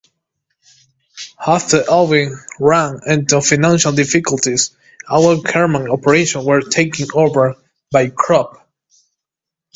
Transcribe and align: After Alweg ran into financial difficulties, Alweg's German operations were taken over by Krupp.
After 1.45 1.83
Alweg 1.83 2.35
ran 2.59 3.01
into 3.05 3.39
financial 3.39 3.91
difficulties, 3.91 4.75
Alweg's 5.07 5.53
German 5.53 5.91
operations 5.91 6.43
were 6.43 6.61
taken 6.61 7.05
over 7.13 7.55
by 7.91 8.09
Krupp. 8.09 8.67